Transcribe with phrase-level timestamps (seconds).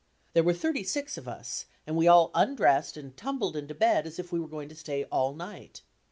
[0.33, 4.17] There were thirty six of us and we all undressed and tumbled into bed as
[4.17, 5.83] if we were going to stay all night.